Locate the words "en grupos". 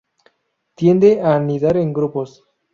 1.77-2.43